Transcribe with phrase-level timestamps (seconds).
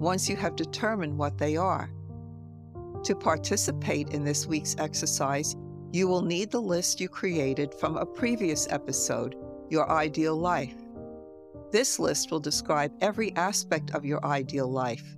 [0.00, 1.92] once you have determined what they are.
[3.04, 5.54] To participate in this week's exercise,
[5.92, 9.36] you will need the list you created from a previous episode,
[9.70, 10.74] Your Ideal Life.
[11.70, 15.16] This list will describe every aspect of your ideal life.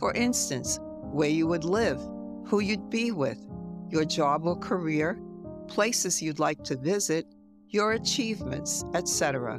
[0.00, 0.80] For instance,
[1.16, 1.98] where you would live,
[2.44, 3.42] who you'd be with,
[3.88, 5.18] your job or career,
[5.66, 7.24] places you'd like to visit,
[7.70, 9.58] your achievements, etc.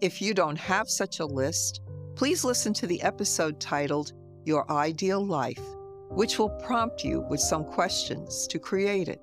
[0.00, 1.82] If you don't have such a list,
[2.16, 4.12] please listen to the episode titled
[4.44, 5.60] Your Ideal Life,
[6.08, 9.20] which will prompt you with some questions to create it.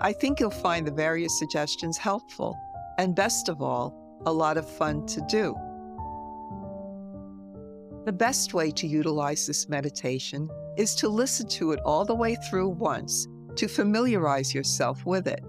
[0.00, 2.56] I think you'll find the various suggestions helpful
[2.98, 3.94] and, best of all,
[4.26, 5.54] a lot of fun to do.
[8.10, 12.34] The best way to utilize this meditation is to listen to it all the way
[12.34, 15.44] through once to familiarize yourself with it.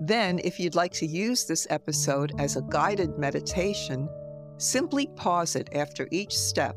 [0.00, 4.08] Then, if you'd like to use this episode as a guided meditation,
[4.56, 6.74] simply pause it after each step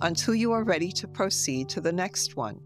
[0.00, 2.58] until you are ready to proceed to the next one.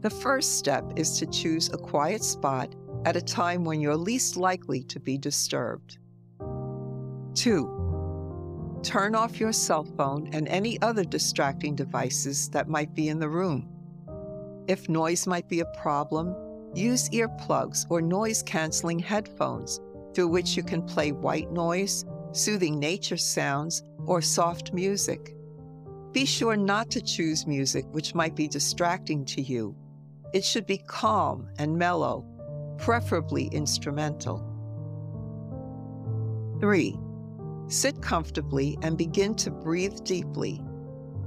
[0.00, 2.72] The first step is to choose a quiet spot
[3.04, 5.98] at a time when you're least likely to be disturbed.
[7.34, 7.81] 2.
[8.82, 13.28] Turn off your cell phone and any other distracting devices that might be in the
[13.28, 13.68] room.
[14.66, 16.34] If noise might be a problem,
[16.74, 19.80] use earplugs or noise canceling headphones
[20.14, 25.36] through which you can play white noise, soothing nature sounds, or soft music.
[26.12, 29.76] Be sure not to choose music which might be distracting to you.
[30.34, 32.24] It should be calm and mellow,
[32.78, 34.44] preferably instrumental.
[36.60, 36.98] 3.
[37.68, 40.62] Sit comfortably and begin to breathe deeply.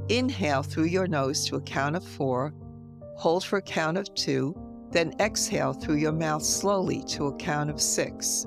[0.10, 2.54] Inhale through your nose to a count of four,
[3.16, 4.56] hold for a count of two,
[4.92, 8.46] then exhale through your mouth slowly to a count of six.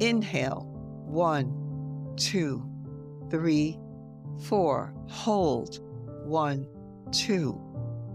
[0.00, 0.66] Inhale,
[1.06, 2.62] one, two,
[3.30, 3.78] three,
[4.42, 4.94] four.
[5.08, 5.80] Hold,
[6.24, 6.66] one,
[7.10, 7.60] two.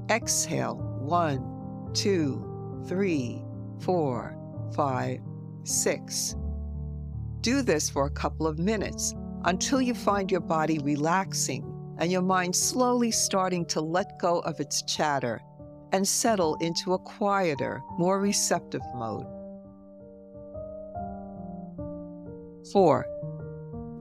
[0.10, 3.44] Exhale, one, two, three,
[3.80, 4.38] four,
[4.74, 5.20] five,
[5.64, 6.36] six.
[7.46, 9.14] Do this for a couple of minutes
[9.44, 11.64] until you find your body relaxing
[12.00, 15.40] and your mind slowly starting to let go of its chatter
[15.92, 19.28] and settle into a quieter, more receptive mode.
[22.72, 23.06] 4.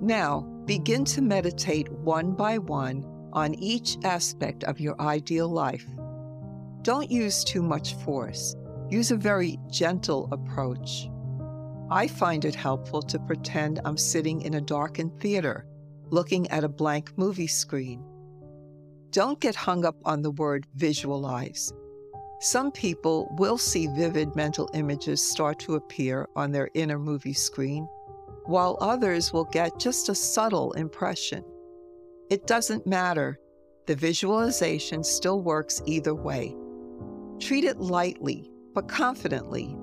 [0.01, 3.05] Now, begin to meditate one by one
[3.35, 5.85] on each aspect of your ideal life.
[6.81, 8.57] Don't use too much force.
[8.89, 11.11] Use a very gentle approach.
[11.91, 15.67] I find it helpful to pretend I'm sitting in a darkened theater,
[16.11, 18.03] looking at a blank movie screen.
[19.11, 21.73] Don't get hung up on the word visualize.
[22.41, 27.87] Some people will see vivid mental images start to appear on their inner movie screen,
[28.47, 31.45] while others will get just a subtle impression.
[32.31, 33.39] It doesn't matter.
[33.87, 36.57] The visualization still works either way.
[37.39, 39.77] Treat it lightly, but confidently.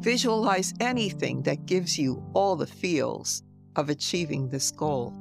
[0.00, 3.42] Visualize anything that gives you all the feels
[3.76, 5.12] of achieving this goal.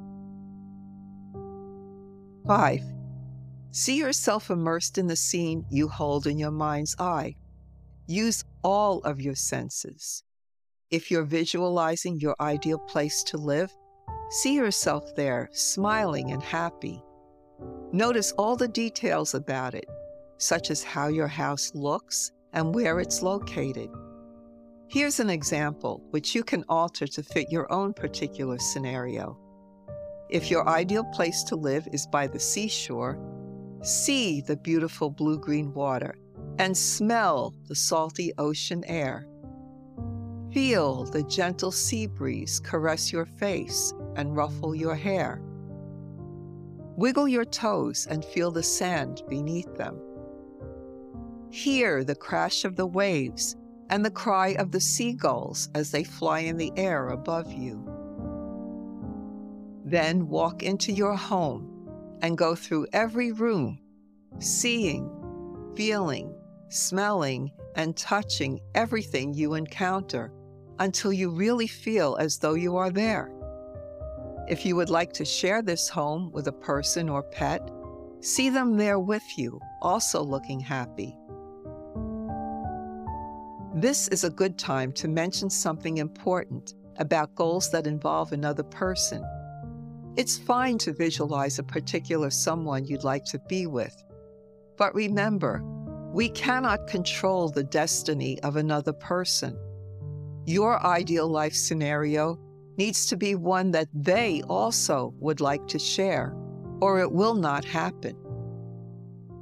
[2.48, 2.82] 5.
[3.72, 7.36] See yourself immersed in the scene you hold in your mind's eye.
[8.08, 10.24] Use all of your senses.
[10.90, 13.72] If you're visualizing your ideal place to live,
[14.32, 17.04] see yourself there, smiling and happy.
[17.92, 19.86] Notice all the details about it,
[20.38, 23.90] such as how your house looks and where it's located.
[24.90, 29.38] Here's an example which you can alter to fit your own particular scenario.
[30.32, 33.20] If your ideal place to live is by the seashore,
[33.84, 36.16] see the beautiful blue green water
[36.58, 39.28] and smell the salty ocean air.
[40.52, 45.40] Feel the gentle sea breeze caress your face and ruffle your hair.
[46.98, 50.02] Wiggle your toes and feel the sand beneath them.
[51.52, 53.56] Hear the crash of the waves
[53.90, 57.84] and the cry of the seagulls as they fly in the air above you.
[59.86, 63.80] Then walk into your home and go through every room,
[64.40, 65.10] seeing,
[65.76, 66.34] feeling,
[66.70, 70.32] smelling, and touching everything you encounter
[70.80, 73.32] until you really feel as though you are there.
[74.48, 77.70] If you would like to share this home with a person or pet,
[78.22, 81.19] see them there with you, also looking happy.
[83.80, 89.24] This is a good time to mention something important about goals that involve another person.
[90.18, 93.96] It's fine to visualize a particular someone you'd like to be with.
[94.76, 95.64] But remember,
[96.12, 99.58] we cannot control the destiny of another person.
[100.46, 102.38] Your ideal life scenario
[102.78, 106.36] needs to be one that they also would like to share,
[106.82, 108.18] or it will not happen.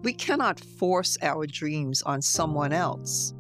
[0.03, 3.33] We cannot force our dreams on someone else.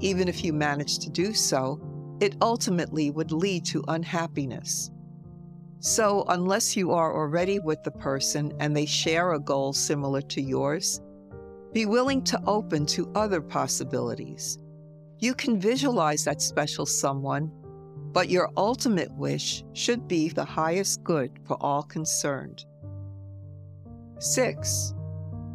[0.00, 1.80] Even if you manage to do so,
[2.20, 4.90] it ultimately would lead to unhappiness.
[5.80, 10.42] So, unless you are already with the person and they share a goal similar to
[10.42, 11.00] yours,
[11.72, 14.58] be willing to open to other possibilities.
[15.18, 17.50] You can visualize that special someone,
[18.12, 22.64] but your ultimate wish should be the highest good for all concerned.
[24.18, 24.94] 6.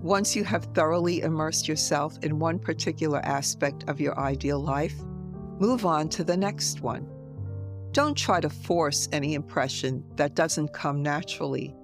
[0.06, 4.96] Once you have thoroughly immersed yourself in one particular aspect of your ideal life,
[5.60, 7.07] move on to the next one.
[7.92, 11.75] Don't try to force any impression that doesn't come naturally.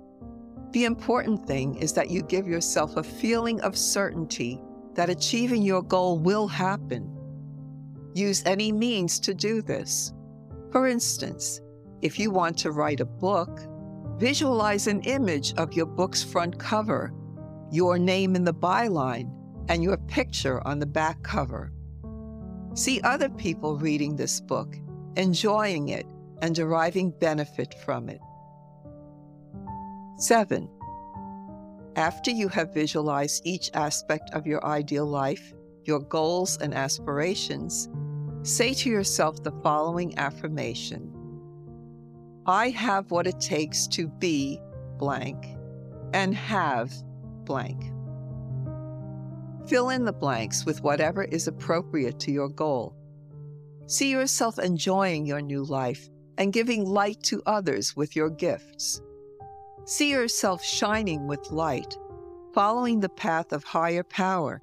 [0.72, 4.62] The important thing is that you give yourself a feeling of certainty
[4.94, 7.18] that achieving your goal will happen
[8.14, 10.14] Use any means to do this.
[10.72, 11.62] For instance,
[12.02, 13.62] if you want to write a book,
[14.18, 17.14] visualize an image of your book's front cover,
[17.72, 19.32] your name in the byline,
[19.70, 21.72] and your picture on the back cover.
[22.74, 24.76] See other people reading this book,
[25.16, 26.06] enjoying it,
[26.42, 28.20] and deriving benefit from it.
[30.18, 30.70] 7.
[31.96, 35.54] After you have visualized each aspect of your ideal life,
[35.84, 37.90] your goals and aspirations,
[38.44, 41.08] say to yourself the following affirmation
[42.46, 44.60] I have what it takes to be
[44.98, 45.46] blank
[46.14, 46.92] and have
[47.46, 47.92] blank.
[49.68, 52.96] Fill in the blanks with whatever is appropriate to your goal.
[53.88, 59.02] See yourself enjoying your new life and giving light to others with your gifts.
[59.86, 61.98] See yourself shining with light,
[62.54, 64.62] following the path of higher power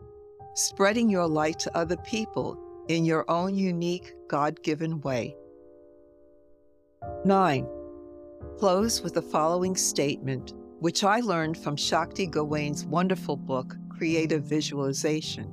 [0.59, 2.59] spreading your light to other people
[2.89, 5.37] in your own unique God given way.
[7.25, 7.69] 9.
[8.59, 15.53] Close with the following statement, which I learned from Shakti Gawain's wonderful book, Creative Visualization.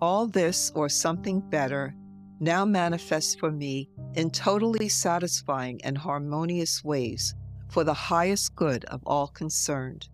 [0.00, 1.94] All this or something better
[2.40, 7.34] now manifests for me in totally satisfying and harmonious ways
[7.68, 10.08] for the highest good of all concerned.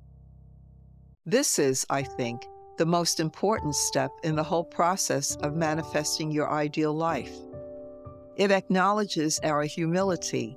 [1.25, 2.47] This is, I think,
[2.78, 7.35] the most important step in the whole process of manifesting your ideal life.
[8.37, 10.56] It acknowledges our humility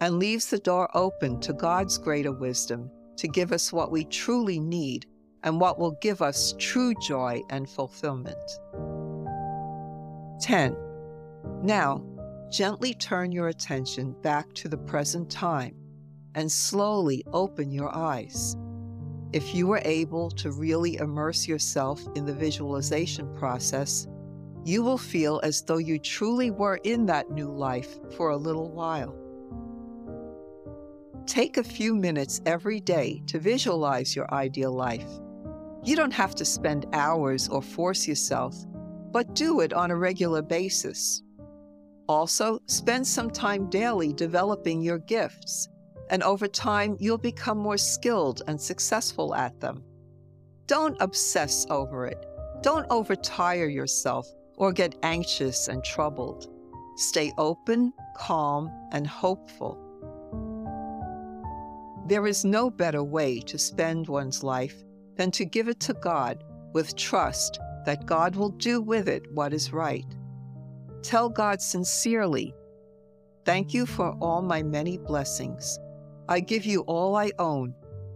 [0.00, 4.58] and leaves the door open to God's greater wisdom to give us what we truly
[4.58, 5.06] need
[5.42, 8.36] and what will give us true joy and fulfillment.
[10.40, 10.76] 10.
[11.62, 12.04] Now,
[12.50, 15.74] gently turn your attention back to the present time
[16.34, 18.56] and slowly open your eyes.
[19.32, 24.06] If you were able to really immerse yourself in the visualization process,
[24.64, 28.70] you will feel as though you truly were in that new life for a little
[28.70, 29.16] while.
[31.26, 35.10] Take a few minutes every day to visualize your ideal life.
[35.82, 38.54] You don't have to spend hours or force yourself,
[39.10, 41.22] but do it on a regular basis.
[42.08, 45.68] Also, spend some time daily developing your gifts,
[46.10, 49.82] and over time, you'll become more skilled and successful at them.
[50.66, 52.24] Don't obsess over it.
[52.62, 56.46] Don't overtire yourself or get anxious and troubled.
[56.96, 59.85] Stay open, calm, and hopeful.
[62.08, 64.84] There is no better way to spend one's life
[65.16, 69.52] than to give it to God with trust that God will do with it what
[69.52, 70.06] is right.
[71.02, 72.54] Tell God sincerely,
[73.44, 75.78] Thank you for all my many blessings.
[76.28, 77.74] I give you all I own,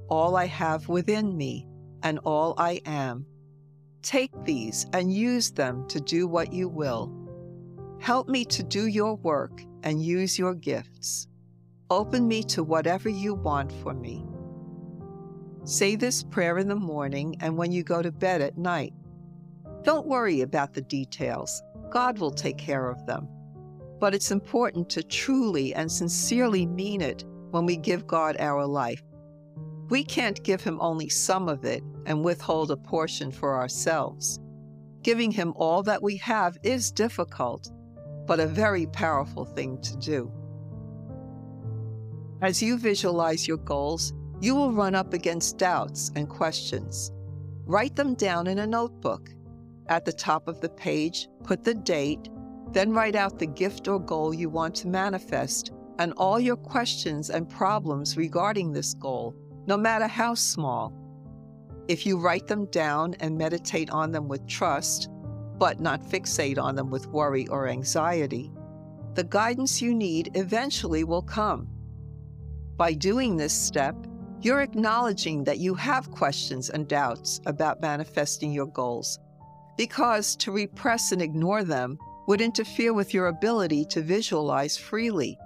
[0.09, 1.69] all I have within me,
[2.03, 3.27] and all I am.
[4.03, 7.13] Take these and use them to do what you will.
[8.01, 11.29] Help me to do your work and use your gifts.
[11.91, 14.25] Open me to whatever you want for me.
[15.65, 18.95] Say this prayer in the morning and when you go to bed at night.
[19.83, 23.27] Don't worry about the details, God will take care of them.
[23.99, 29.03] But it's important to truly and sincerely mean it when we give God our life.
[29.89, 34.39] We can't give Him only some of it and withhold a portion for ourselves.
[35.03, 37.69] Giving Him all that we have is difficult,
[38.27, 40.33] but a very powerful thing to do.
[42.43, 47.13] As you visualize your goals, you will run up against doubts and questions.
[47.67, 49.29] Write them down in a notebook.
[49.89, 52.31] At the top of the page, put the date,
[52.73, 57.29] then write out the gift or goal you want to manifest and all your questions
[57.29, 60.95] and problems regarding this goal, no matter how small.
[61.89, 65.11] If you write them down and meditate on them with trust,
[65.59, 68.51] but not fixate on them with worry or anxiety,
[69.13, 71.69] the guidance you need eventually will come.
[72.81, 73.95] By doing this step,
[74.41, 79.19] you're acknowledging that you have questions and doubts about manifesting your goals,
[79.77, 85.37] because to repress and ignore them would interfere with your ability to visualize freely.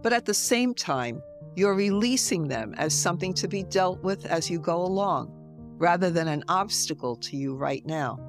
[0.00, 1.20] But at the same time,
[1.56, 5.32] you're releasing them as something to be dealt with as you go along,
[5.78, 8.20] rather than an obstacle to you right now.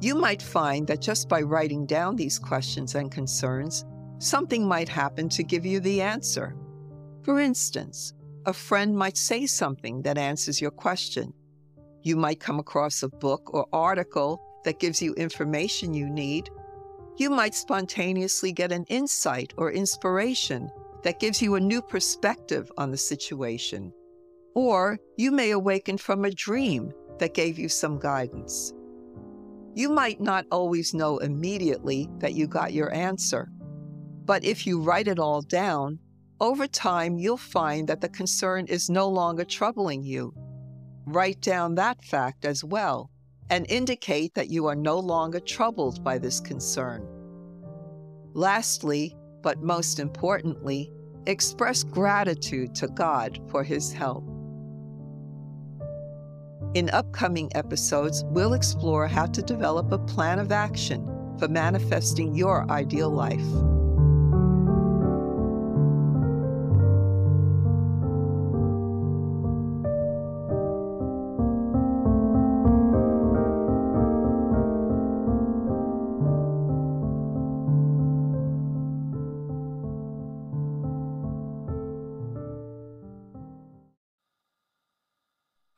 [0.00, 3.84] You might find that just by writing down these questions and concerns,
[4.20, 6.54] something might happen to give you the answer.
[7.22, 8.12] For instance,
[8.46, 11.32] a friend might say something that answers your question.
[12.02, 16.50] You might come across a book or article that gives you information you need.
[17.16, 20.70] You might spontaneously get an insight or inspiration
[21.02, 23.92] that gives you a new perspective on the situation.
[24.54, 28.74] Or you may awaken from a dream that gave you some guidance.
[29.74, 33.50] You might not always know immediately that you got your answer,
[34.24, 35.98] but if you write it all down,
[36.40, 40.34] over time you'll find that the concern is no longer troubling you.
[41.06, 43.10] Write down that fact as well
[43.50, 47.06] and indicate that you are no longer troubled by this concern.
[48.32, 50.92] Lastly, but most importantly,
[51.26, 54.24] express gratitude to God for His help.
[56.74, 61.04] In upcoming episodes, we'll explore how to develop a plan of action
[61.38, 63.40] for manifesting your ideal life.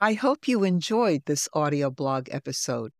[0.04, 2.90] I hope you enjoyed this audio blog episode.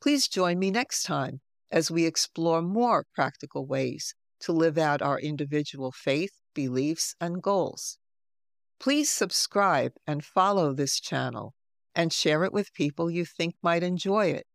[0.00, 5.20] Please join me next time as we explore more practical ways to live out our
[5.20, 7.98] individual faith, beliefs, and goals.
[8.78, 11.52] Please subscribe and follow this channel
[11.94, 14.46] and share it with people you think might enjoy it.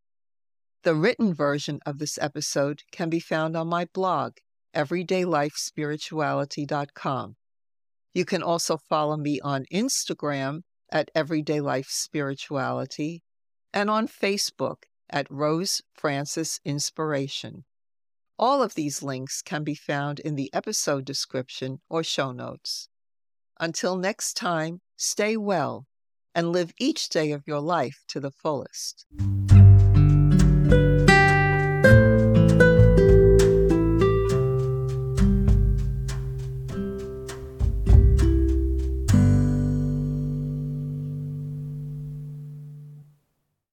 [0.81, 4.37] The written version of this episode can be found on my blog,
[4.75, 7.35] everydaylifespirituality.com.
[8.15, 10.61] You can also follow me on Instagram
[10.95, 13.21] at Everyday Life Spirituality
[13.73, 17.65] and on Facebook at Rose Francis Inspiration.
[18.39, 22.87] All of these links can be found in the episode description or show notes.
[23.59, 25.85] Until next time, stay well
[26.33, 29.05] and live each day of your life to the fullest.